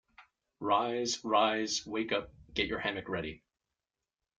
"Rise, 0.61 1.23
rise, 1.23 1.85
wake 1.85 2.11
up, 2.11 2.31
get 2.55 2.65
your 2.65 2.79
hammock 2.79 3.07
ready". 3.07 3.43